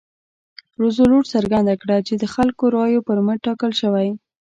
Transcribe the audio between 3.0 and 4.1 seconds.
پر مټ ټاکل شوی.